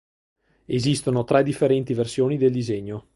Esistono 0.65 1.23
tre 1.25 1.43
differenti 1.43 1.93
versioni 1.93 2.39
del 2.39 2.51
disegno. 2.51 3.07